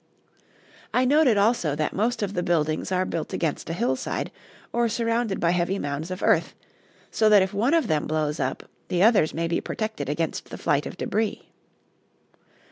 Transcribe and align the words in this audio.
I 0.95 1.05
noted 1.05 1.37
also 1.37 1.75
that 1.75 1.93
most 1.93 2.23
of 2.23 2.33
the 2.33 2.41
buildings 2.41 2.91
are 2.91 3.05
built 3.05 3.33
against 3.33 3.69
a 3.69 3.73
hillside 3.73 4.31
or 4.73 4.89
surrounded 4.89 5.39
by 5.39 5.51
heavy 5.51 5.77
mounds 5.77 6.09
of 6.09 6.23
earth, 6.23 6.55
so 7.11 7.29
that 7.29 7.43
if 7.43 7.53
one 7.53 7.75
of 7.75 7.85
them 7.85 8.07
blows 8.07 8.39
up, 8.39 8.63
the 8.87 9.03
others 9.03 9.31
may 9.35 9.47
be 9.47 9.61
protected 9.61 10.09
against 10.09 10.49
the 10.49 10.57
flight 10.57 10.87
of 10.87 10.97
debris. 10.97 11.51